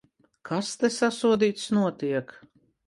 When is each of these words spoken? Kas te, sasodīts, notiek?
Kas 0.49 0.71
te, 0.83 0.91
sasodīts, 0.95 1.71
notiek? 1.81 2.39